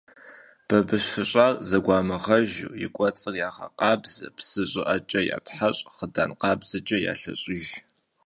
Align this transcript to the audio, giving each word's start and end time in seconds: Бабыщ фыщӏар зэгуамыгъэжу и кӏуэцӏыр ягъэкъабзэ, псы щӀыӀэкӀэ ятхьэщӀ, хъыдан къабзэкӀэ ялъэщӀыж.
Бабыщ 0.67 1.03
фыщӏар 1.13 1.53
зэгуамыгъэжу 1.67 2.75
и 2.85 2.87
кӏуэцӏыр 2.95 3.35
ягъэкъабзэ, 3.47 4.27
псы 4.35 4.61
щӀыӀэкӀэ 4.71 5.21
ятхьэщӀ, 5.35 5.83
хъыдан 5.95 6.31
къабзэкӀэ 6.41 6.97
ялъэщӀыж. 7.11 7.63